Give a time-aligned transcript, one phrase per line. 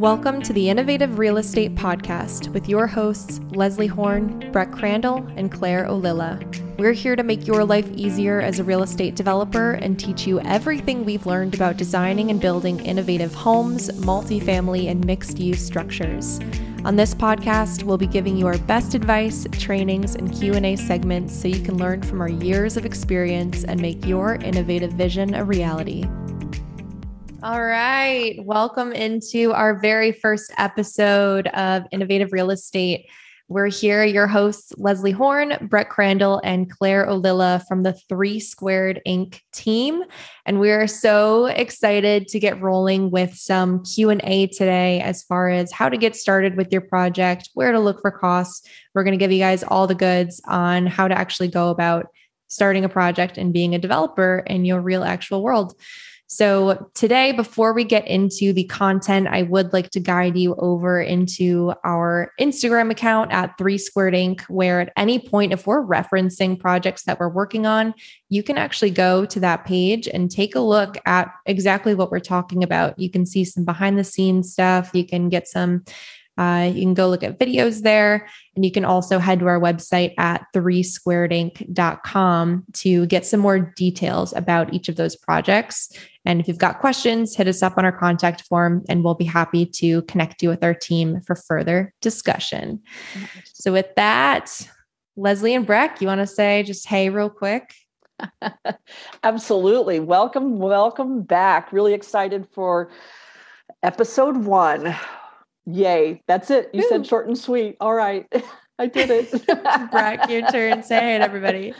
[0.00, 5.52] Welcome to the Innovative Real Estate Podcast with your hosts, Leslie Horn, Breck Crandall, and
[5.52, 6.38] Claire Olilla.
[6.78, 10.40] We're here to make your life easier as a real estate developer and teach you
[10.40, 16.40] everything we've learned about designing and building innovative homes, multifamily, and mixed use structures.
[16.84, 21.48] On this podcast, we'll be giving you our best advice, trainings, and Q&A segments so
[21.48, 26.06] you can learn from our years of experience and make your innovative vision a reality.
[27.42, 28.36] All right.
[28.44, 33.06] Welcome into our very first episode of Innovative Real Estate.
[33.48, 39.00] We're here, your hosts, Leslie Horn, Breck Crandall, and Claire Olilla from the Three Squared
[39.08, 39.40] Inc.
[39.54, 40.02] team.
[40.44, 45.72] And we are so excited to get rolling with some Q&A today as far as
[45.72, 48.68] how to get started with your project, where to look for costs.
[48.94, 52.08] We're going to give you guys all the goods on how to actually go about
[52.48, 55.74] starting a project and being a developer in your real actual world.
[56.32, 61.00] So, today, before we get into the content, I would like to guide you over
[61.00, 66.56] into our Instagram account at Three Squared Inc., where at any point, if we're referencing
[66.56, 67.94] projects that we're working on,
[68.28, 72.20] you can actually go to that page and take a look at exactly what we're
[72.20, 72.96] talking about.
[72.96, 75.82] You can see some behind the scenes stuff, you can get some
[76.40, 78.26] uh, you can go look at videos there.
[78.56, 84.32] And you can also head to our website at threesquaredinc.com to get some more details
[84.34, 85.92] about each of those projects.
[86.24, 89.26] And if you've got questions, hit us up on our contact form and we'll be
[89.26, 92.80] happy to connect you with our team for further discussion.
[93.44, 94.66] So, with that,
[95.16, 97.74] Leslie and Breck, you want to say just hey, real quick?
[99.22, 100.00] Absolutely.
[100.00, 101.70] Welcome, welcome back.
[101.72, 102.90] Really excited for
[103.82, 104.96] episode one.
[105.66, 106.22] Yay.
[106.26, 106.70] That's it.
[106.72, 106.88] You Ooh.
[106.88, 107.76] said short and sweet.
[107.80, 108.26] All right.
[108.78, 109.30] I did it.
[109.90, 110.82] Breck, your turn.
[110.82, 111.74] Say hey to everybody.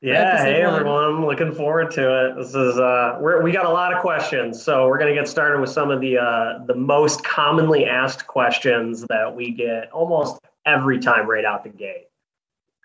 [0.00, 0.74] Yeah, hey one.
[0.74, 1.26] everyone.
[1.26, 2.36] Looking forward to it.
[2.36, 4.62] This is uh we're we got a lot of questions.
[4.62, 9.04] So we're gonna get started with some of the uh the most commonly asked questions
[9.10, 12.06] that we get almost every time right out the gate.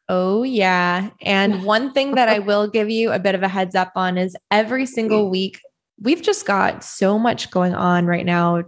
[0.09, 1.09] Oh, yeah.
[1.21, 4.17] And one thing that I will give you a bit of a heads up on
[4.17, 5.59] is every single week,
[6.01, 8.63] we've just got so much going on right now.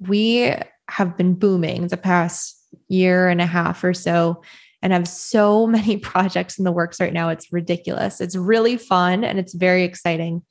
[0.00, 0.54] We
[0.88, 4.42] have been booming the past year and a half or so
[4.84, 7.30] and have so many projects in the works right now.
[7.30, 8.20] It's ridiculous.
[8.20, 10.42] It's really fun and it's very exciting.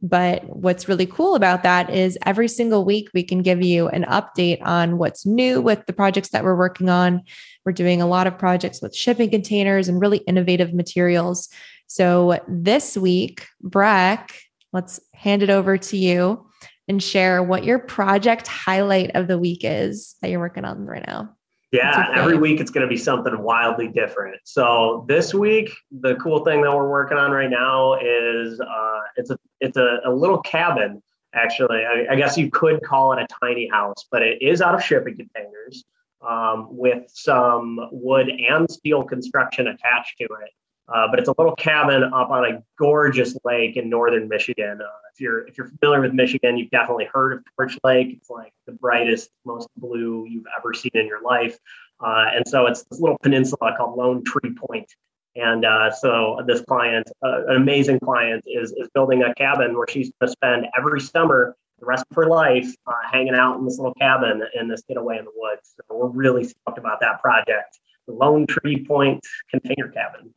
[0.00, 4.04] But what's really cool about that is every single week we can give you an
[4.04, 7.22] update on what's new with the projects that we're working on.
[7.64, 11.48] We're doing a lot of projects with shipping containers and really innovative materials.
[11.86, 14.34] So this week, Breck,
[14.72, 16.46] let's hand it over to you
[16.88, 21.04] and share what your project highlight of the week is that you're working on right
[21.06, 21.34] now.
[21.72, 24.36] Yeah, every week it's going to be something wildly different.
[24.44, 29.30] So this week, the cool thing that we're working on right now is uh, it's
[29.30, 31.02] a it's a, a little cabin.
[31.34, 34.74] Actually, I, I, guess you could call it a tiny house, but it is out
[34.74, 35.82] of shipping containers
[36.20, 40.50] um, with some wood and steel construction attached to it.
[40.88, 44.80] Uh, but it's a little cabin up on a gorgeous lake in northern Michigan.
[44.82, 48.08] Uh, if you're if you're familiar with Michigan, you've definitely heard of Torch Lake.
[48.10, 51.56] It's like the brightest, most blue you've ever seen in your life.
[52.00, 54.92] Uh, and so it's this little peninsula called Lone Tree Point.
[55.36, 59.86] And uh, so this client, uh, an amazing client, is is building a cabin where
[59.88, 63.64] she's going to spend every summer the rest of her life uh, hanging out in
[63.64, 65.74] this little cabin in this getaway in the woods.
[65.76, 69.20] So we're really stoked about that project, the Lone Tree Point
[69.50, 70.34] Container Cabin.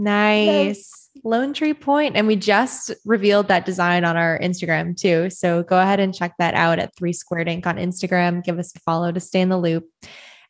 [0.00, 1.10] Nice.
[1.24, 2.16] Lone Tree Point.
[2.16, 5.28] And we just revealed that design on our Instagram too.
[5.28, 8.42] So go ahead and check that out at Three Squared Inc on Instagram.
[8.42, 9.84] Give us a follow to stay in the loop.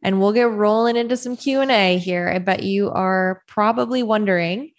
[0.02, 2.30] And we'll get rolling into some Q&A here.
[2.32, 4.70] I bet you are probably wondering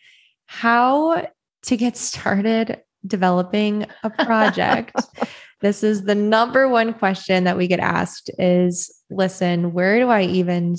[0.46, 1.28] how
[1.64, 4.96] to get started developing a project.
[5.62, 10.24] this is the number one question that we get asked is listen, where do I
[10.24, 10.76] even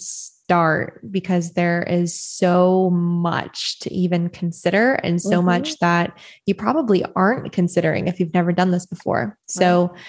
[0.53, 5.47] start because there is so much to even consider and so mm-hmm.
[5.47, 9.39] much that you probably aren't considering if you've never done this before.
[9.49, 10.01] So right.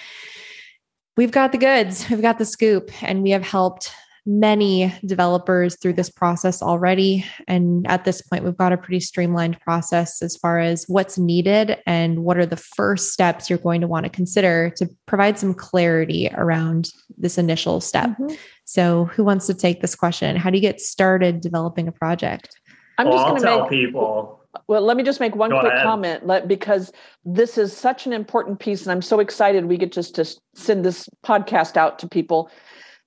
[1.16, 3.90] we've got the goods, we've got the scoop, and we have helped
[4.26, 7.24] many developers through this process already.
[7.46, 11.78] And at this point, we've got a pretty streamlined process as far as what's needed
[11.86, 15.52] and what are the first steps you're going to want to consider to provide some
[15.52, 18.10] clarity around this initial step.
[18.10, 18.34] Mm-hmm.
[18.64, 20.36] So, who wants to take this question?
[20.36, 22.58] How do you get started developing a project?
[22.96, 24.40] I'm just going to tell make people.
[24.68, 25.84] Well, let me just make one Go quick ahead.
[25.84, 26.92] comment let, because
[27.24, 30.24] this is such an important piece, and I'm so excited we get just to
[30.54, 32.50] send this podcast out to people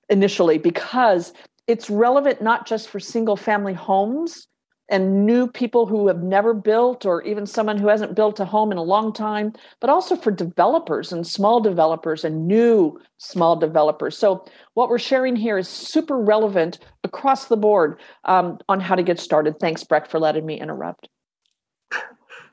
[0.08, 1.32] initially because
[1.66, 4.48] it's relevant not just for single family homes,
[4.88, 8.72] and new people who have never built or even someone who hasn't built a home
[8.72, 14.16] in a long time but also for developers and small developers and new small developers.
[14.16, 14.44] So
[14.74, 19.20] what we're sharing here is super relevant across the board um, on how to get
[19.20, 19.58] started.
[19.60, 21.08] Thanks breck for letting me interrupt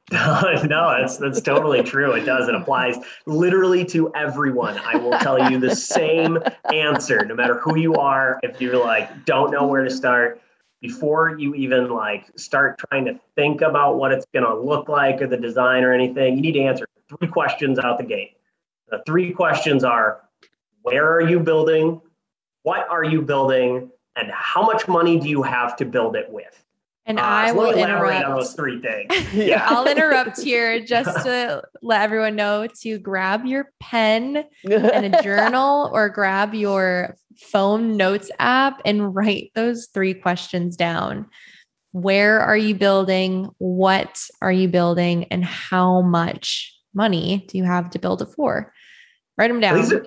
[0.12, 2.12] no, that's that's totally true.
[2.12, 2.48] It does.
[2.48, 4.78] It applies literally to everyone.
[4.78, 6.38] I will tell you the same
[6.72, 8.40] answer, no matter who you are.
[8.44, 10.40] If you're like don't know where to start,
[10.80, 15.24] before you even like start trying to think about what it's going to look like
[15.24, 18.38] or the design or anything, you need to answer three questions out the gate.
[18.90, 20.22] The three questions are:
[20.84, 22.00] Where are you building?
[22.62, 23.90] What are you building?
[24.16, 26.65] And how much money do you have to build it with?
[27.08, 29.14] And uh, I will interrupt on those three things.
[29.34, 29.66] yeah.
[29.70, 35.92] I'll interrupt here just to let everyone know to grab your pen and a journal
[35.94, 41.28] or grab your phone notes app and write those three questions down.
[41.92, 43.50] Where are you building?
[43.60, 45.26] What are you building?
[45.26, 48.74] And how much money do you have to build it for?
[49.38, 49.76] Write them down.
[49.76, 50.06] These are,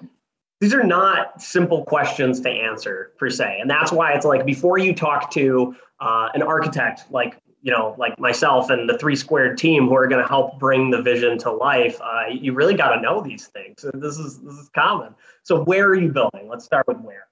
[0.60, 3.58] these are not simple questions to answer per se.
[3.60, 7.94] And that's why it's like before you talk to uh, an architect like you know
[7.99, 11.38] like myself and the three squared team who are going to help bring the vision
[11.38, 13.84] to life uh, you really got to know these things.
[13.94, 15.14] This is this is common.
[15.43, 16.49] So where are you building?
[16.49, 17.26] Let's start with where.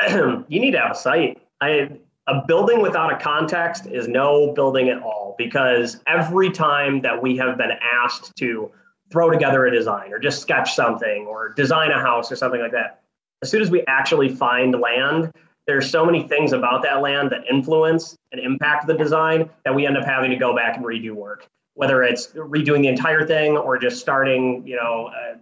[0.48, 1.42] You need to have a site.
[1.60, 1.90] I,
[2.26, 7.36] a building without a context is no building at all because every time that we
[7.36, 8.70] have been asked to
[9.10, 12.72] throw together a design or just sketch something or design a house or something like
[12.72, 13.02] that.
[13.42, 15.32] As soon as we actually find land
[15.66, 19.86] there's so many things about that land that influence and impact the design that we
[19.86, 23.56] end up having to go back and redo work whether it's redoing the entire thing
[23.56, 25.36] or just starting you know uh,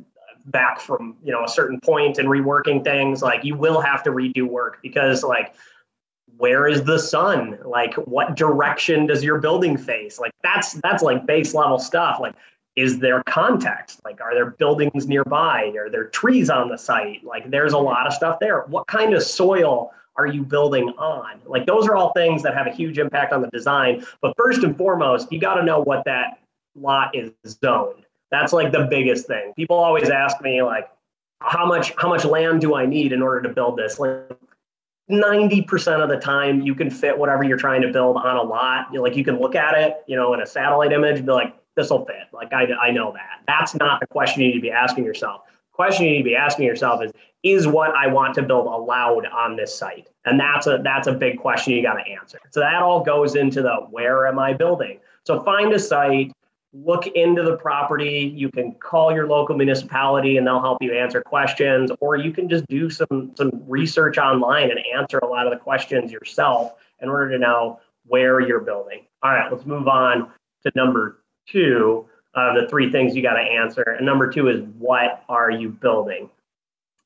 [0.46, 3.22] back from you know a certain point and reworking things.
[3.22, 5.54] Like you will have to redo work because like
[6.36, 7.58] where is the sun?
[7.64, 10.18] Like what direction does your building face?
[10.18, 12.18] Like that's that's like base level stuff.
[12.20, 12.34] Like
[12.78, 17.50] is there context like are there buildings nearby are there trees on the site like
[17.50, 21.40] there's a lot of stuff there what kind of soil are you building on?
[21.46, 24.04] Like those are all things that have a huge impact on the design.
[24.20, 26.40] But first and foremost, you got to know what that
[26.75, 28.04] lot is zoned.
[28.30, 29.54] That's like the biggest thing.
[29.54, 30.90] People always ask me like,
[31.40, 34.00] how much how much land do I need in order to build this?
[34.00, 34.28] Like
[35.08, 38.92] 90% of the time you can fit whatever you're trying to build on a lot.
[38.92, 41.54] You like you can look at it, you know, in a satellite image, be like,
[41.78, 42.26] this will fit.
[42.32, 43.42] Like I, I know that.
[43.46, 45.42] That's not the question you need to be asking yourself.
[45.46, 47.12] The question you need to be asking yourself is,
[47.44, 50.08] is what I want to build allowed on this site?
[50.25, 52.40] And that's a that's a big question you got to answer.
[52.50, 54.98] So that all goes into the where am I building?
[55.22, 56.32] So find a site,
[56.72, 58.32] look into the property.
[58.34, 62.48] You can call your local municipality and they'll help you answer questions, or you can
[62.48, 67.08] just do some some research online and answer a lot of the questions yourself in
[67.08, 69.06] order to know where you're building.
[69.22, 70.32] All right, let's move on
[70.64, 71.17] to number
[71.50, 73.82] two of the three things you got to answer.
[73.82, 76.30] And number two is what are you building?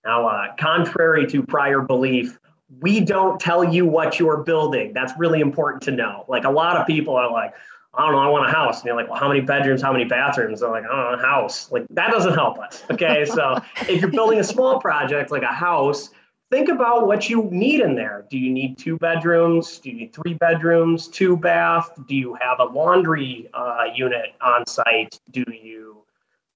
[0.04, 2.38] Now, uh, contrary to prior belief,
[2.80, 4.92] we don't tell you what you're building.
[4.92, 6.24] That's really important to know.
[6.28, 7.54] Like a lot of people are like,
[7.94, 8.80] I don't know, I want a house.
[8.80, 10.60] And you're like, well, how many bedrooms, how many bathrooms?
[10.60, 11.70] They're like, I don't know, a house.
[11.70, 12.82] Like that doesn't help us.
[12.90, 13.24] Okay.
[13.26, 16.10] so if you're building a small project like a house,
[16.52, 18.26] think about what you need in there.
[18.31, 19.78] Do you need two bedrooms?
[19.78, 21.90] Do you need three bedrooms, two bath?
[22.06, 25.19] Do you have a laundry uh, unit on site?
[25.31, 26.04] Do you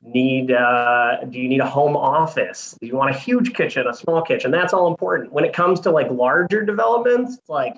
[0.03, 3.95] need uh, do you need a home office do you want a huge kitchen a
[3.95, 7.75] small kitchen that's all important when it comes to like larger developments like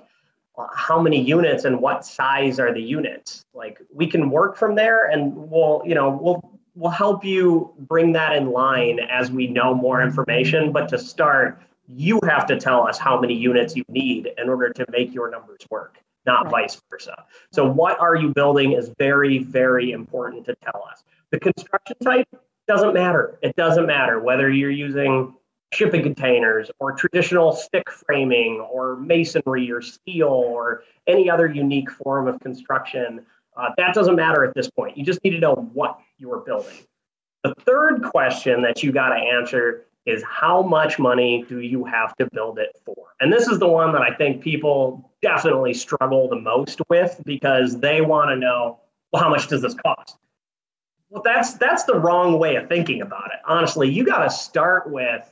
[0.74, 5.06] how many units and what size are the units like we can work from there
[5.06, 6.42] and we'll you know we'll
[6.74, 11.58] we'll help you bring that in line as we know more information but to start
[11.88, 15.30] you have to tell us how many units you need in order to make your
[15.30, 16.62] numbers work not right.
[16.62, 21.38] vice versa so what are you building is very very important to tell us the
[21.38, 22.28] construction type
[22.68, 23.38] doesn't matter.
[23.42, 25.34] It doesn't matter whether you're using
[25.72, 32.28] shipping containers or traditional stick framing or masonry or steel or any other unique form
[32.28, 33.24] of construction.
[33.56, 34.96] Uh, that doesn't matter at this point.
[34.96, 36.76] You just need to know what you're building.
[37.42, 42.16] The third question that you got to answer is how much money do you have
[42.16, 42.96] to build it for?
[43.20, 47.78] And this is the one that I think people definitely struggle the most with because
[47.80, 48.80] they want to know
[49.12, 50.18] well, how much does this cost?
[51.10, 53.40] Well, that's that's the wrong way of thinking about it.
[53.46, 55.30] Honestly, you got to start with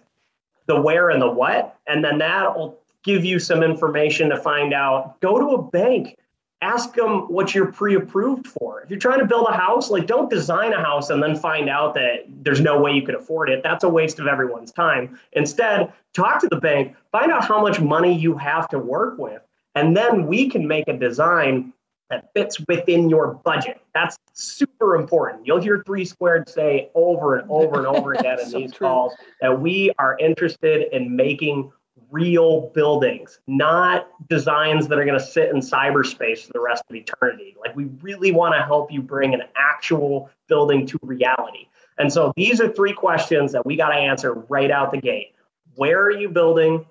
[0.67, 5.21] the where and the what, and then that'll give you some information to find out.
[5.21, 6.17] Go to a bank,
[6.63, 8.81] ask them what you're pre-approved for.
[8.81, 11.69] If you're trying to build a house, like don't design a house and then find
[11.69, 13.63] out that there's no way you could afford it.
[13.63, 15.19] That's a waste of everyone's time.
[15.33, 19.43] Instead, talk to the bank, find out how much money you have to work with,
[19.75, 21.73] and then we can make a design
[22.11, 23.81] that fits within your budget.
[23.93, 25.47] That's super important.
[25.47, 28.87] You'll hear three squared say over and over and over again in so these true.
[28.87, 31.73] calls that we are interested in making
[32.11, 36.97] real buildings, not designs that are going to sit in cyberspace for the rest of
[36.97, 37.57] eternity.
[37.61, 41.69] Like we really want to help you bring an actual building to reality.
[41.99, 45.35] And so these are three questions that we got to answer right out the gate.
[45.75, 46.87] Where are you building?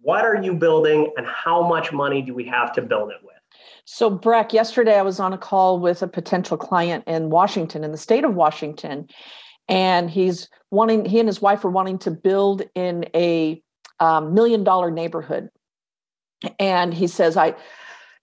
[0.00, 1.12] What are you building?
[1.16, 3.32] And how much money do we have to build it with?
[3.84, 7.92] So, Breck, yesterday I was on a call with a potential client in Washington, in
[7.92, 9.08] the state of Washington,
[9.68, 13.62] and he's wanting, he and his wife are wanting to build in a
[14.00, 15.50] um, million dollar neighborhood.
[16.58, 17.54] And he says, I,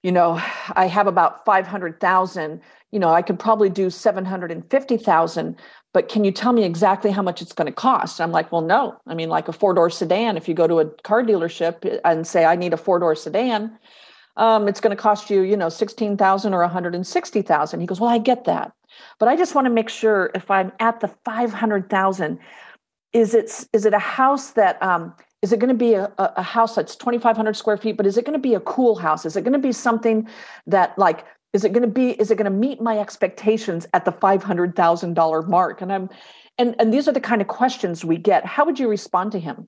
[0.04, 0.42] you know,
[0.76, 2.62] I have about 500,000,
[2.92, 5.56] you know, I could probably do 750,000,
[5.94, 8.20] but can you tell me exactly how much it's going to cost?
[8.20, 8.98] I'm like, well, no.
[9.08, 12.28] I mean, like a four door sedan, if you go to a car dealership and
[12.28, 13.80] say, I need a four door sedan,
[14.36, 17.80] um, it's going to cost you, you know, 16,000 or 160,000.
[17.80, 18.74] He goes, well, I get that.
[19.20, 22.40] But I just want to make sure if I'm at the 500,000,
[23.14, 26.42] is it, is it a house that, um, is it going to be a, a
[26.42, 29.26] house that's 2,500 square feet, but is it going to be a cool house?
[29.26, 30.26] Is it going to be something
[30.68, 34.06] that like, is it going to be, is it going to meet my expectations at
[34.06, 35.82] the $500,000 mark?
[35.82, 36.10] And I'm,
[36.58, 38.46] and, and these are the kind of questions we get.
[38.46, 39.68] How would you respond to him?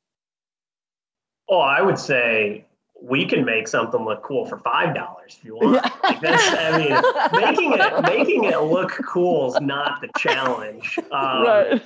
[1.50, 2.66] Oh, I would say
[3.08, 5.76] we can make something look cool for five dollars if you want.
[5.76, 5.90] Yeah.
[6.04, 10.98] Like I mean, making it making it look cool is not the challenge.
[11.12, 11.84] Um, right.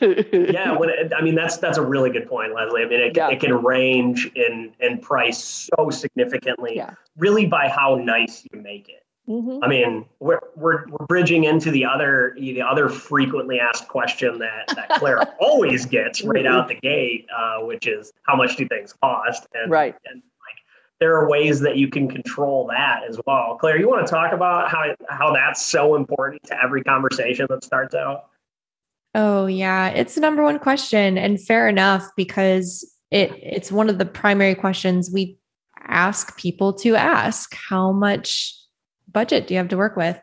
[0.51, 2.83] yeah, when it, I mean that's that's a really good point, Leslie.
[2.83, 3.29] I mean, it, yeah.
[3.29, 6.93] it can range in in price so significantly, yeah.
[7.17, 9.03] really by how nice you make it.
[9.29, 9.63] Mm-hmm.
[9.63, 14.69] I mean, we're, we're we're bridging into the other the other frequently asked question that
[14.75, 18.93] that Claire always gets right out the gate, uh, which is how much do things
[18.93, 19.45] cost?
[19.53, 19.95] And, right.
[20.05, 20.23] And
[20.99, 23.57] there are ways that you can control that as well.
[23.59, 27.63] Claire, you want to talk about how how that's so important to every conversation that
[27.63, 28.25] starts out?
[29.15, 33.97] Oh yeah, it's the number one question and fair enough because it it's one of
[33.97, 35.37] the primary questions we
[35.87, 37.55] ask people to ask.
[37.55, 38.55] How much
[39.11, 40.19] budget do you have to work with?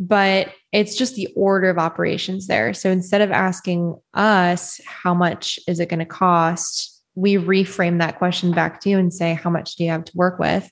[0.00, 2.74] But it's just the order of operations there.
[2.74, 8.18] So instead of asking us how much is it going to cost, we reframe that
[8.18, 10.70] question back to you and say, how much do you have to work with?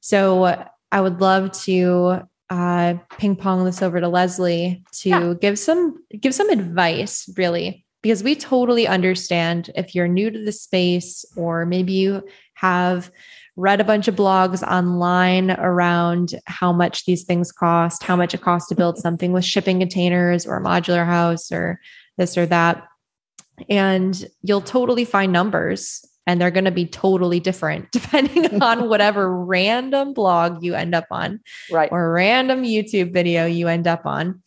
[0.00, 5.34] So I would love to uh, ping pong this over to Leslie to yeah.
[5.40, 10.52] give some give some advice, really, because we totally understand if you're new to the
[10.52, 12.22] space or maybe you
[12.54, 13.10] have
[13.56, 18.40] read a bunch of blogs online around how much these things cost, how much it
[18.40, 21.80] costs to build something with shipping containers or a modular house or
[22.18, 22.86] this or that
[23.68, 29.44] and you'll totally find numbers and they're going to be totally different depending on whatever
[29.44, 31.40] random blog you end up on
[31.70, 31.90] right.
[31.92, 34.42] or random youtube video you end up on.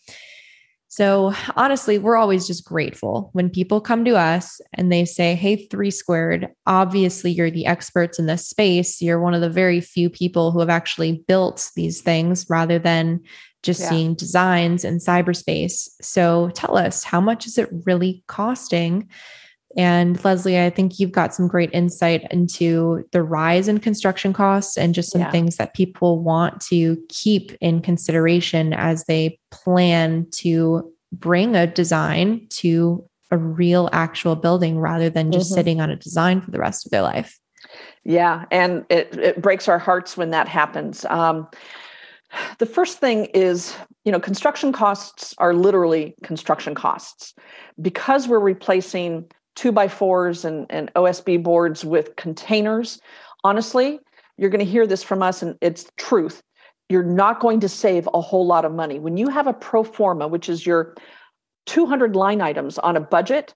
[0.87, 5.67] So honestly we're always just grateful when people come to us and they say hey
[5.67, 9.01] three squared obviously you're the experts in this space.
[9.01, 13.19] You're one of the very few people who have actually built these things rather than
[13.65, 13.89] just yeah.
[13.89, 15.89] seeing designs in cyberspace.
[16.01, 19.09] So tell us, how much is it really costing?
[19.77, 24.77] And Leslie, I think you've got some great insight into the rise in construction costs
[24.77, 25.31] and just some yeah.
[25.31, 32.47] things that people want to keep in consideration as they plan to bring a design
[32.51, 35.55] to a real actual building rather than just mm-hmm.
[35.55, 37.37] sitting on a design for the rest of their life.
[38.03, 41.03] Yeah, and it, it breaks our hearts when that happens.
[41.05, 41.47] Um,
[42.59, 47.33] the first thing is, you know, construction costs are literally construction costs.
[47.81, 52.99] Because we're replacing two by fours and, and OSB boards with containers,
[53.43, 53.99] honestly,
[54.37, 56.41] you're going to hear this from us and it's truth.
[56.89, 58.99] You're not going to save a whole lot of money.
[58.99, 60.95] When you have a pro forma, which is your
[61.65, 63.53] 200 line items on a budget,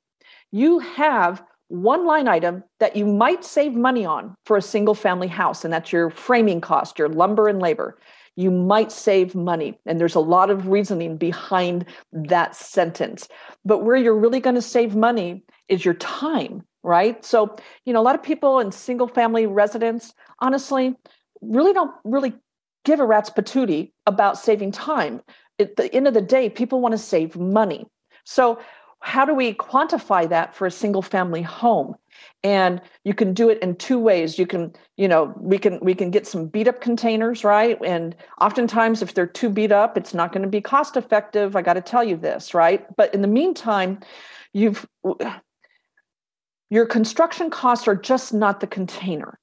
[0.52, 5.28] you have one line item that you might save money on for a single family
[5.28, 8.00] house, and that's your framing cost, your lumber and labor
[8.36, 9.80] you might save money.
[9.86, 13.28] And there's a lot of reasoning behind that sentence.
[13.66, 17.24] But where you're really going to save money is your time, right?
[17.24, 17.56] So,
[17.86, 20.96] you know, a lot of people in single family residence, honestly,
[21.42, 22.34] really don't really
[22.86, 25.22] give a rat's patootie about saving time.
[25.60, 27.86] At the end of the day, people want to save money.
[28.24, 28.60] So,
[29.02, 31.96] how do we quantify that for a single family home?
[32.44, 34.40] and you can do it in two ways.
[34.40, 37.78] You can you know we can we can get some beat up containers right?
[37.84, 41.56] And oftentimes if they're too beat up it's not going to be cost effective.
[41.56, 42.86] I got to tell you this right?
[42.96, 44.00] But in the meantime
[44.54, 44.88] you've
[46.70, 49.40] your construction costs are just not the container.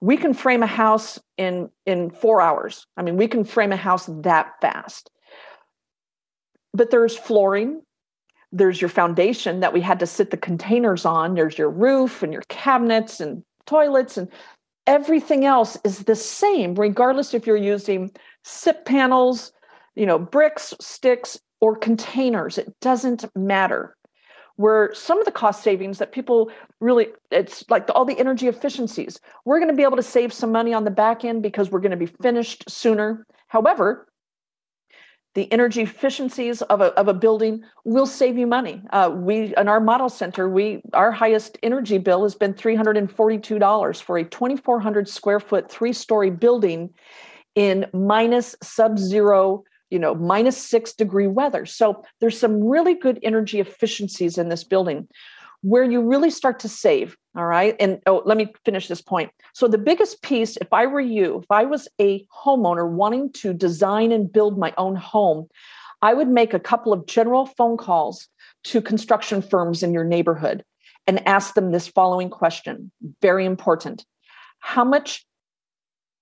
[0.00, 2.86] We can frame a house in in four hours.
[2.96, 5.10] I mean we can frame a house that fast.
[6.72, 7.82] But there's flooring
[8.52, 11.34] there's your foundation that we had to sit the containers on.
[11.34, 14.28] There's your roof and your cabinets and toilets and
[14.86, 18.10] everything else is the same regardless if you're using
[18.42, 19.52] SIP panels
[19.94, 22.58] you know bricks sticks or containers.
[22.58, 23.96] It doesn't matter.
[24.56, 29.20] Where some of the cost savings that people really it's like all the energy efficiencies.
[29.44, 31.80] We're going to be able to save some money on the back end because we're
[31.80, 33.26] going to be finished sooner.
[33.48, 34.06] However
[35.34, 38.82] the energy efficiencies of a, of a building will save you money.
[38.90, 44.18] Uh, we in our model center we our highest energy bill has been $342 for
[44.18, 46.90] a 2400 square foot three story building
[47.54, 51.66] in minus sub-zero you know minus six degree weather.
[51.66, 55.08] So there's some really good energy efficiencies in this building
[55.62, 57.76] where you really start to save all right?
[57.78, 59.30] And oh let me finish this point.
[59.52, 63.52] So the biggest piece if i were you if i was a homeowner wanting to
[63.52, 65.48] design and build my own home
[66.02, 68.28] i would make a couple of general phone calls
[68.64, 70.64] to construction firms in your neighborhood
[71.06, 72.90] and ask them this following question
[73.20, 74.04] very important.
[74.60, 75.26] How much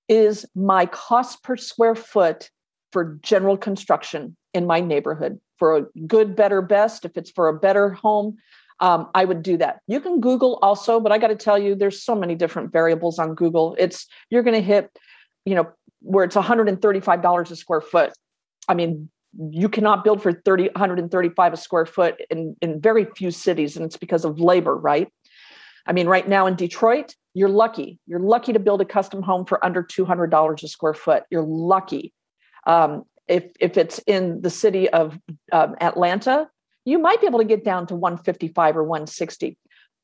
[0.09, 2.51] is my cost per square foot
[2.93, 5.41] for general construction in my neighborhood?
[5.59, 7.05] For a good, better, best.
[7.05, 8.39] If it's for a better home,
[8.81, 9.81] um, I would do that.
[9.87, 13.19] You can Google also, but I got to tell you, there's so many different variables
[13.19, 13.75] on Google.
[13.79, 14.91] It's you're going to hit,
[15.45, 15.69] you know,
[16.01, 18.13] where it's $135 a square foot.
[18.69, 19.11] I mean,
[19.51, 23.85] you cannot build for 30 135 a square foot in in very few cities and
[23.85, 25.13] it's because of labor right
[25.87, 29.45] i mean right now in detroit you're lucky you're lucky to build a custom home
[29.45, 32.15] for under $200 a square foot you're lucky
[32.67, 35.19] um, if if it's in the city of
[35.53, 36.49] um, Atlanta,
[36.89, 39.57] you might be able to get down to 155 or 160.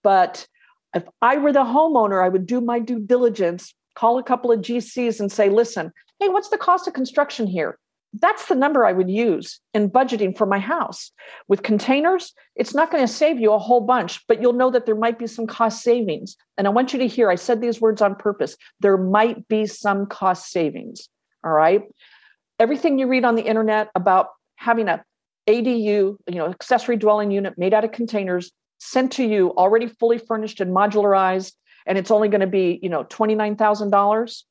[0.03, 0.47] But
[0.95, 4.61] if I were the homeowner, I would do my due diligence, call a couple of
[4.61, 7.79] GCs and say, listen, hey, what's the cost of construction here?
[8.21, 11.11] That's the number I would use in budgeting for my house.
[11.49, 14.87] With containers, it's not going to save you a whole bunch, but you'll know that
[14.87, 16.37] there might be some cost savings.
[16.57, 18.57] And I want you to hear, I said these words on purpose.
[18.79, 21.09] There might be some cost savings.
[21.45, 21.83] All right
[22.59, 25.03] everything you read on the internet about having a
[25.47, 30.19] ADU, you know, accessory dwelling unit made out of containers sent to you already fully
[30.19, 31.53] furnished and modularized,
[31.87, 34.43] and it's only going to be, you know, $29,000,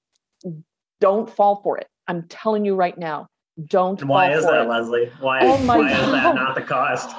[0.99, 1.87] don't fall for it.
[2.07, 3.27] I'm telling you right now,
[3.65, 3.99] don't.
[4.01, 4.67] And why is that, it.
[4.67, 5.11] Leslie?
[5.19, 6.05] Why, oh my why God.
[6.05, 7.15] is that not the cost?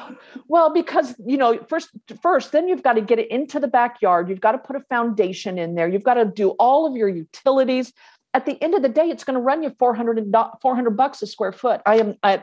[0.48, 4.28] Well, because you know, first, first, then you've got to get it into the backyard.
[4.28, 5.88] You've got to put a foundation in there.
[5.88, 7.92] You've got to do all of your utilities
[8.34, 11.26] at the end of the day, it's going to run you 400, 400 bucks a
[11.26, 11.80] square foot.
[11.86, 12.42] I am, I,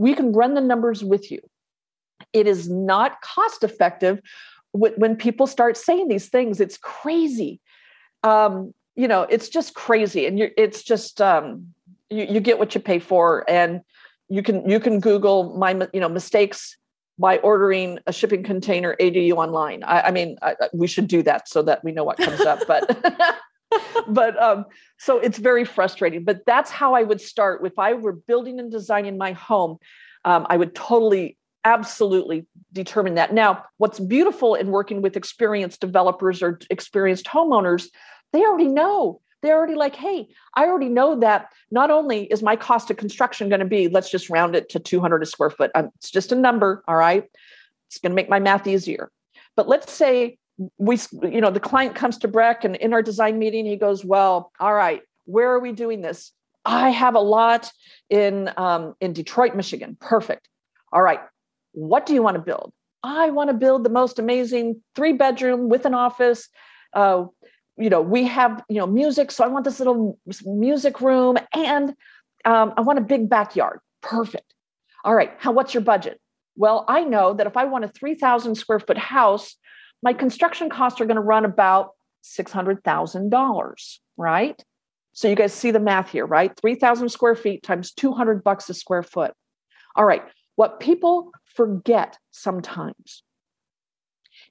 [0.00, 1.40] we can run the numbers with you.
[2.32, 4.18] It is not cost effective
[4.72, 6.58] when people start saying these things.
[6.58, 7.60] It's crazy.
[8.22, 10.24] Um, you know, it's just crazy.
[10.24, 11.74] And you're, it's just, um,
[12.08, 13.44] you, you get what you pay for.
[13.46, 13.82] And
[14.30, 16.78] you can, you can Google my, you know, mistakes
[17.18, 19.84] by ordering a shipping container ADU online.
[19.84, 22.60] I, I mean, I, we should do that so that we know what comes up.
[22.66, 23.04] But
[24.08, 24.66] but um,
[24.98, 26.24] so it's very frustrating.
[26.24, 27.64] But that's how I would start.
[27.64, 29.78] If I were building and designing my home,
[30.24, 33.32] um, I would totally, absolutely determine that.
[33.32, 37.88] Now, what's beautiful in working with experienced developers or experienced homeowners,
[38.32, 39.20] they already know.
[39.42, 43.48] They're already like, hey, I already know that not only is my cost of construction
[43.48, 45.70] going to be, let's just round it to 200 a square foot.
[45.74, 47.24] Um, it's just a number, all right?
[47.88, 49.10] It's going to make my math easier.
[49.56, 50.38] But let's say
[50.78, 54.04] we you know the client comes to breck and in our design meeting he goes
[54.04, 56.32] well all right where are we doing this?
[56.64, 57.70] I have a lot
[58.08, 59.96] in um, in detroit michigan.
[60.00, 60.48] Perfect.
[60.92, 61.20] All right
[61.72, 62.72] what do you want to build?
[63.02, 66.48] I want to build the most amazing three bedroom with an office.
[66.92, 67.26] Uh,
[67.78, 71.94] you know we have you know music so i want this little music room and
[72.44, 73.80] um, i want a big backyard.
[74.02, 74.54] Perfect.
[75.04, 76.20] All right how what's your budget?
[76.56, 79.56] Well i know that if i want a 3000 square foot house
[80.02, 81.90] my construction costs are going to run about
[82.24, 84.64] $600,000, right?
[85.12, 86.52] So you guys see the math here, right?
[86.60, 89.32] 3,000 square feet times 200 bucks a square foot.
[89.96, 90.22] All right.
[90.56, 93.22] What people forget sometimes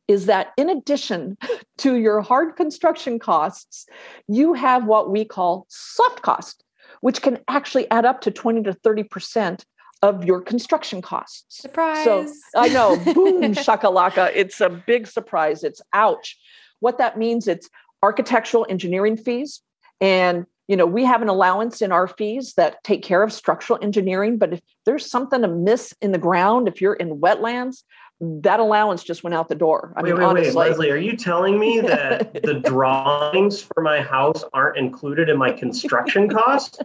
[0.07, 1.38] is that in addition
[1.77, 3.85] to your hard construction costs,
[4.27, 6.63] you have what we call soft cost,
[7.01, 9.63] which can actually add up to 20 to 30%
[10.01, 11.45] of your construction costs.
[11.49, 12.03] Surprise.
[12.03, 14.31] So I know, boom, shakalaka.
[14.33, 15.63] It's a big surprise.
[15.63, 16.38] It's ouch.
[16.79, 17.69] What that means, it's
[18.01, 19.62] architectural engineering fees.
[19.99, 23.79] And, you know, we have an allowance in our fees that take care of structural
[23.81, 24.38] engineering.
[24.38, 27.83] But if there's something amiss in the ground, if you're in wetlands,
[28.21, 29.93] that allowance just went out the door.
[29.95, 33.81] I wait, mean, wait, honestly, wait, Leslie, are you telling me that the drawings for
[33.81, 36.79] my house aren't included in my construction costs?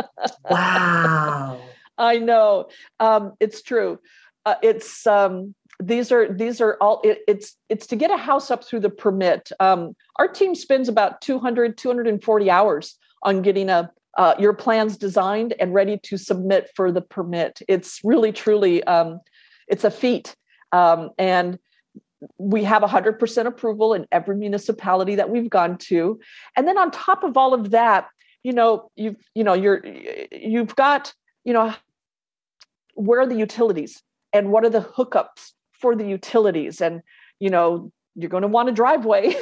[0.50, 1.60] wow.
[2.00, 2.68] I know.
[2.98, 4.00] Um, it's true.
[4.44, 8.50] Uh, it's um, these are these are all it, it's it's to get a house
[8.50, 9.52] up through the permit.
[9.60, 15.54] Um, our team spends about 200 240 hours on getting a uh, your plans designed
[15.60, 17.62] and ready to submit for the permit.
[17.68, 19.20] It's really truly um,
[19.68, 20.34] it's a feat
[20.72, 21.58] um, and
[22.38, 26.20] we have 100% approval in every municipality that we've gone to.
[26.56, 28.08] And then on top of all of that,
[28.42, 29.82] you know, you've, you know, you're,
[30.30, 31.74] you've got, you know,
[33.00, 36.80] where are the utilities and what are the hookups for the utilities?
[36.80, 37.02] And,
[37.38, 39.34] you know, you're going to want a driveway.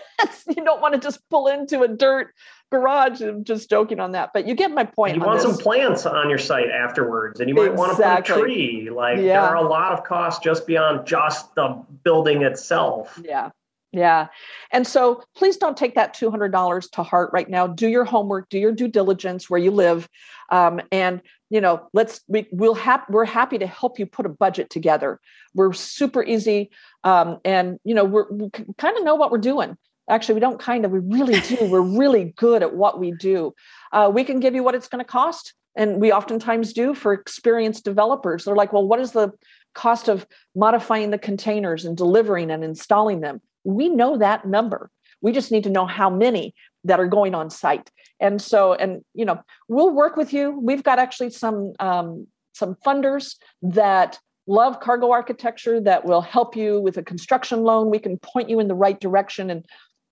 [0.48, 2.32] you don't want to just pull into a dirt
[2.70, 3.20] garage.
[3.20, 5.16] I'm just joking on that, but you get my point.
[5.16, 5.50] You want this.
[5.50, 7.78] some plants on your site afterwards, and you might exactly.
[7.78, 8.90] want to put a tree.
[8.90, 9.40] Like yeah.
[9.40, 13.18] there are a lot of costs just beyond just the building itself.
[13.22, 13.50] Yeah.
[13.92, 14.26] Yeah.
[14.72, 17.66] And so please don't take that $200 to heart right now.
[17.66, 20.08] Do your homework, do your due diligence where you live.
[20.50, 24.30] Um, and, you know, let's, we, we'll have, we're happy to help you put a
[24.30, 25.20] budget together.
[25.54, 26.70] We're super easy.
[27.04, 29.76] Um, and, you know, we're, we kind of know what we're doing.
[30.08, 31.56] Actually we don't kind of we really do.
[31.68, 33.54] We're really good at what we do.
[33.92, 37.12] Uh, we can give you what it's going to cost and we oftentimes do for
[37.12, 38.44] experienced developers.
[38.44, 39.32] They're like well what is the
[39.74, 43.40] cost of modifying the containers and delivering and installing them?
[43.64, 44.90] We know that number
[45.26, 49.02] we just need to know how many that are going on site and so and
[49.14, 54.78] you know we'll work with you we've got actually some um, some funders that love
[54.80, 58.68] cargo architecture that will help you with a construction loan we can point you in
[58.68, 59.64] the right direction and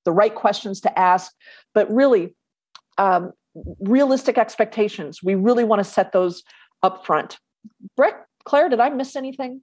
[0.04, 1.32] the right questions to ask,
[1.74, 2.34] but really
[2.98, 3.32] um,
[3.80, 5.22] realistic expectations.
[5.22, 6.42] We really want to set those
[6.82, 7.38] up front.
[7.96, 9.62] Breck, Claire, did I miss anything?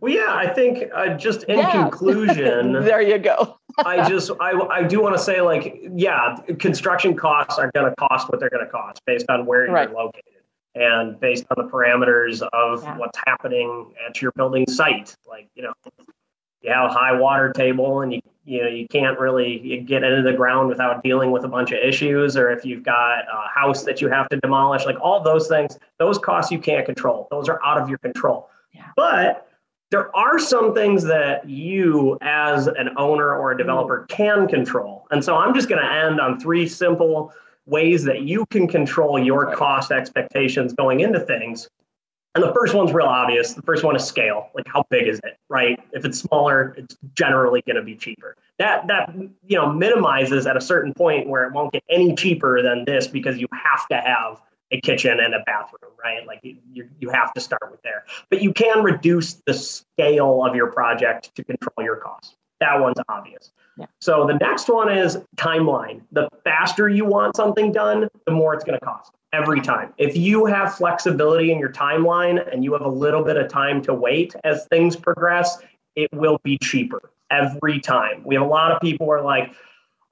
[0.00, 1.70] Well, yeah, I think uh, just in yeah.
[1.82, 3.57] conclusion, there you go.
[3.78, 7.96] I just, I, I do want to say, like, yeah, construction costs are going to
[7.96, 9.88] cost what they're going to cost based on where right.
[9.88, 10.24] you're located
[10.74, 12.96] and based on the parameters of yeah.
[12.96, 15.14] what's happening at your building site.
[15.26, 15.72] Like, you know,
[16.62, 20.22] you have a high water table and you you know you can't really get into
[20.22, 23.84] the ground without dealing with a bunch of issues or if you've got a house
[23.84, 27.48] that you have to demolish like all those things those costs you can't control those
[27.48, 28.86] are out of your control yeah.
[28.96, 29.47] but
[29.90, 34.08] there are some things that you as an owner or a developer mm.
[34.08, 37.32] can control and so i'm just going to end on three simple
[37.66, 41.68] ways that you can control your cost expectations going into things
[42.34, 43.54] and the first one's real obvious.
[43.54, 44.50] The first one is scale.
[44.54, 45.80] Like how big is it, right?
[45.92, 48.36] If it's smaller, it's generally going to be cheaper.
[48.58, 52.62] That that you know minimizes at a certain point where it won't get any cheaper
[52.62, 56.26] than this because you have to have a kitchen and a bathroom, right?
[56.26, 58.04] Like you you have to start with there.
[58.30, 62.36] But you can reduce the scale of your project to control your costs.
[62.60, 63.52] That one's obvious.
[63.76, 63.86] Yeah.
[64.00, 66.02] So the next one is timeline.
[66.10, 69.92] The faster you want something done, the more it's going to cost every time.
[69.98, 73.80] If you have flexibility in your timeline and you have a little bit of time
[73.82, 75.58] to wait as things progress,
[75.94, 78.22] it will be cheaper every time.
[78.24, 79.52] We have a lot of people who are like,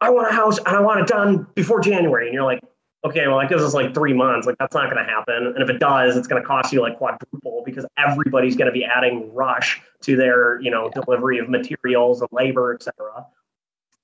[0.00, 2.26] I want a house and I want it done before January.
[2.26, 2.60] And you're like,
[3.06, 4.46] okay, well, that gives us like three months.
[4.46, 5.46] Like, that's not going to happen.
[5.54, 8.72] And if it does, it's going to cost you like quadruple because everybody's going to
[8.72, 11.00] be adding rush to their, you know, yeah.
[11.02, 13.26] delivery of materials and labor, et cetera.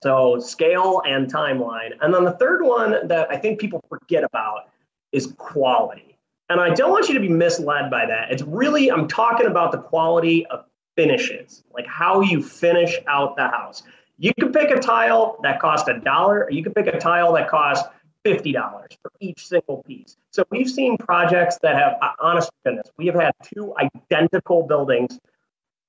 [0.02, 1.90] So, scale and timeline.
[2.00, 4.68] And then the third one that I think people forget about
[5.12, 6.18] is quality.
[6.48, 8.30] And I don't want you to be misled by that.
[8.30, 10.64] It's really, I'm talking about the quality of
[10.96, 13.82] finishes, like how you finish out the house.
[14.18, 17.32] You can pick a tile that costs a dollar, or you can pick a tile
[17.32, 17.88] that costs
[18.24, 20.16] $50 for each single piece.
[20.30, 25.18] So we've seen projects that have, uh, honest goodness, we have had two identical buildings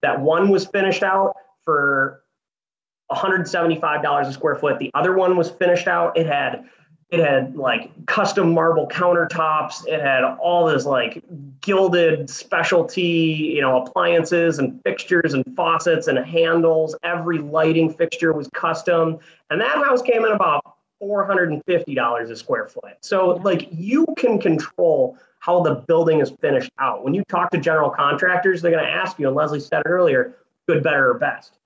[0.02, 2.24] that one was finished out for
[3.12, 4.80] $175 a square foot.
[4.80, 6.17] The other one was finished out.
[6.17, 6.65] It had
[7.13, 11.24] it had like custom marble countertops it had all this like
[11.62, 18.50] gilded specialty you know appliances and fixtures and faucets and handles every lighting fixture was
[18.56, 19.19] custom
[19.52, 20.63] and that house came in about
[21.04, 27.04] $450 a square foot so like you can control how the building is finished out
[27.04, 29.89] when you talk to general contractors they're going to ask you and leslie said it
[29.89, 30.36] earlier
[30.68, 31.58] good better or best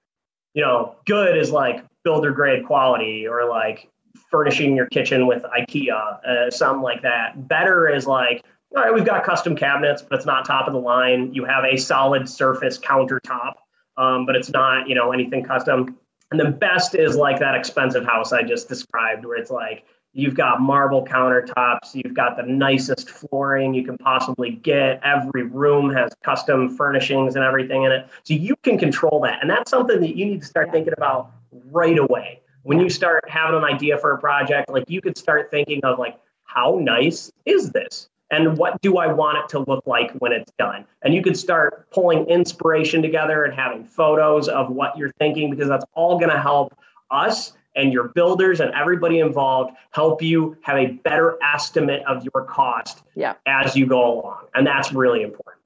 [0.53, 3.89] you know good is like builder grade quality or like
[4.31, 7.47] furnishing your kitchen with IKEA, uh, something like that.
[7.47, 8.43] Better is like,
[8.75, 11.33] all right, we've got custom cabinets, but it's not top of the line.
[11.33, 13.53] You have a solid surface countertop,
[13.95, 15.97] um, but it's not, you know, anything custom.
[16.31, 19.85] And the best is like that expensive house I just described, where it's like
[20.17, 21.93] You've got marble countertops.
[21.93, 24.99] You've got the nicest flooring you can possibly get.
[25.03, 28.07] Every room has custom furnishings and everything in it.
[28.23, 29.37] So you can control that.
[29.41, 31.33] And that's something that you need to start thinking about
[31.69, 32.41] right away.
[32.63, 35.99] When you start having an idea for a project, like you could start thinking of
[35.99, 38.09] like, how nice is this?
[38.29, 40.85] And what do I want it to look like when it's done?
[41.01, 45.69] And you could start pulling inspiration together and having photos of what you're thinking because
[45.69, 46.77] that's all going to help
[47.09, 52.43] us and your builders and everybody involved help you have a better estimate of your
[52.43, 53.35] cost yeah.
[53.45, 54.45] as you go along.
[54.55, 55.56] And that's really important.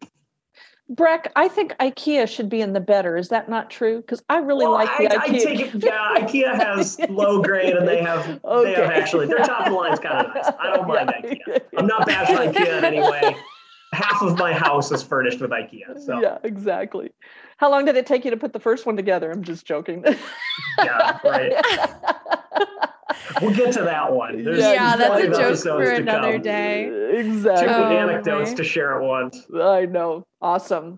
[0.92, 3.16] Breck, I think IKEA should be in the better.
[3.16, 4.02] Is that not true?
[4.02, 5.36] Because I really well, like the I, IKEA.
[5.36, 8.74] I take it, yeah, IKEA has low grade, and they have okay.
[8.74, 10.52] they have actually their top of the line is kind of nice.
[10.60, 11.32] I don't mind yeah.
[11.32, 11.62] IKEA.
[11.78, 13.38] I'm not bashing IKEA in any way.
[13.94, 15.98] Half of my house is furnished with IKEA.
[16.06, 17.12] So yeah, exactly.
[17.56, 19.32] How long did it take you to put the first one together?
[19.32, 20.04] I'm just joking.
[20.78, 21.54] yeah, right.
[23.42, 24.44] we'll get to that one.
[24.44, 26.90] There's yeah, that's a joke for another day.
[27.20, 27.68] Exactly.
[27.68, 29.46] Two oh, anecdotes to share at once.
[29.54, 30.26] I know.
[30.42, 30.98] Awesome.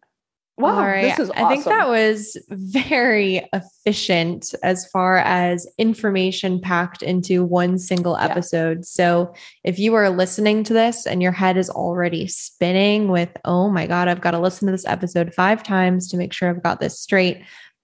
[0.55, 1.01] Wow, All right.
[1.01, 1.45] this is awesome.
[1.45, 8.77] I think that was very efficient as far as information packed into one single episode.
[8.77, 8.83] Yeah.
[8.83, 13.71] So, if you are listening to this and your head is already spinning with, oh
[13.71, 16.61] my God, I've got to listen to this episode five times to make sure I've
[16.61, 17.41] got this straight,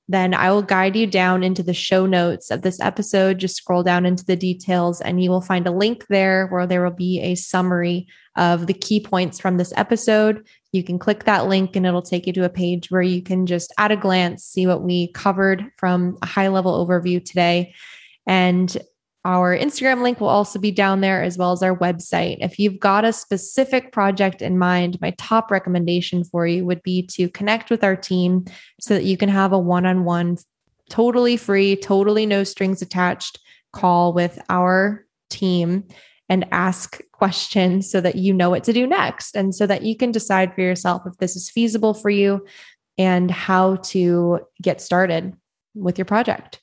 [0.09, 3.37] then I will guide you down into the show notes of this episode.
[3.37, 6.83] Just scroll down into the details, and you will find a link there where there
[6.83, 10.47] will be a summary of the key points from this episode.
[10.71, 13.45] You can click that link, and it'll take you to a page where you can
[13.45, 17.75] just at a glance see what we covered from a high level overview today.
[18.25, 18.75] And
[19.25, 22.37] our Instagram link will also be down there, as well as our website.
[22.39, 27.05] If you've got a specific project in mind, my top recommendation for you would be
[27.07, 28.45] to connect with our team
[28.79, 30.37] so that you can have a one on one,
[30.89, 33.39] totally free, totally no strings attached
[33.73, 35.83] call with our team
[36.29, 39.97] and ask questions so that you know what to do next and so that you
[39.97, 42.45] can decide for yourself if this is feasible for you
[42.97, 45.33] and how to get started
[45.75, 46.59] with your project.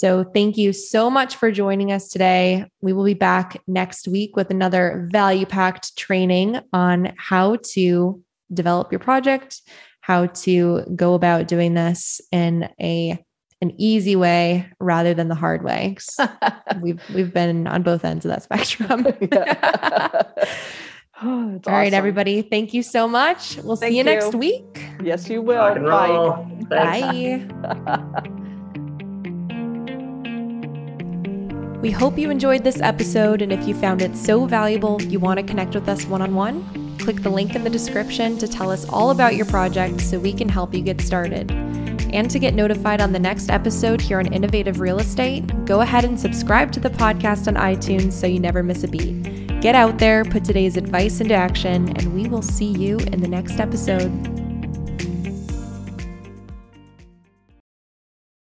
[0.00, 2.64] So, thank you so much for joining us today.
[2.80, 8.90] We will be back next week with another value packed training on how to develop
[8.90, 9.60] your project,
[10.00, 13.22] how to go about doing this in a
[13.60, 15.98] an easy way rather than the hard way.
[16.80, 19.06] we've we've been on both ends of that spectrum.
[21.22, 21.72] oh, All awesome.
[21.74, 22.40] right, everybody.
[22.40, 23.58] Thank you so much.
[23.58, 24.82] We'll thank see you, you, next week.
[25.02, 25.74] Yes, you will.
[25.74, 27.44] Bye.
[27.50, 28.30] Bye.
[31.80, 35.40] We hope you enjoyed this episode, and if you found it so valuable you want
[35.40, 38.70] to connect with us one on one, click the link in the description to tell
[38.70, 41.50] us all about your project so we can help you get started.
[42.12, 46.04] And to get notified on the next episode here on Innovative Real Estate, go ahead
[46.04, 49.60] and subscribe to the podcast on iTunes so you never miss a beat.
[49.62, 53.28] Get out there, put today's advice into action, and we will see you in the
[53.28, 54.29] next episode.